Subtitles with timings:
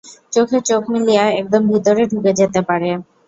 [0.33, 2.89] চোখে চোখ মিলিয়ে একদম ভিতরে ঢুকে যেতে পারে।